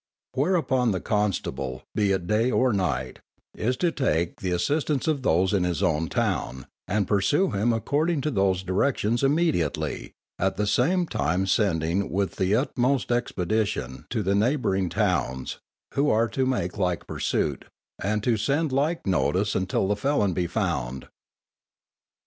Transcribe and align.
Whereupon 0.33 0.89
the 0.93 0.99
constable, 0.99 1.83
be 1.93 2.11
it 2.11 2.25
day 2.25 2.49
or 2.49 2.73
night, 2.73 3.19
is 3.55 3.77
to 3.77 3.91
take 3.91 4.41
the 4.41 4.49
assistance 4.49 5.07
of 5.07 5.21
those 5.21 5.53
in 5.53 5.63
his 5.63 5.83
own 5.83 6.09
town, 6.09 6.65
and 6.87 7.07
pursue 7.07 7.51
him 7.51 7.71
according 7.71 8.21
to 8.21 8.31
those 8.31 8.63
directions 8.63 9.23
immediately, 9.23 10.13
at 10.39 10.55
the 10.57 10.65
same 10.65 11.05
time 11.05 11.45
sending 11.45 12.09
with 12.09 12.37
the 12.37 12.55
utmost 12.55 13.11
expedition 13.11 14.07
to 14.09 14.23
the 14.23 14.33
neighbouring 14.33 14.89
towns, 14.89 15.59
who 15.93 16.09
are 16.09 16.27
to 16.29 16.47
make 16.47 16.79
like 16.79 17.05
pursuit, 17.05 17.65
and 18.01 18.23
to 18.23 18.37
send 18.37 18.71
like 18.71 19.05
notice 19.05 19.53
until 19.53 19.87
the 19.87 19.95
felon 19.95 20.33
be 20.33 20.47
found. 20.47 21.09